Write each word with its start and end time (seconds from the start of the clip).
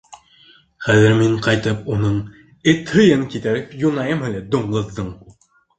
Хәҙер 0.85 1.13
мин 1.19 1.35
ҡайтып 1.49 1.85
уның 1.97 2.17
эт 2.75 2.97
һыйын 2.97 3.29
китәреп 3.35 3.79
юнайым 3.87 4.29
әле, 4.31 4.47
дуңғыҙҙың! 4.55 5.19